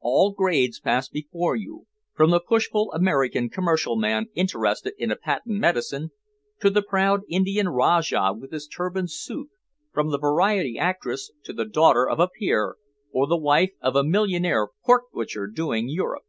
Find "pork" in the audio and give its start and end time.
14.84-15.04